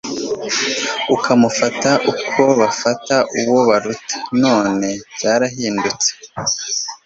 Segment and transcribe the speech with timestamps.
[1.15, 6.09] ukamufata uko bafata uwo baruta, none byarahindutse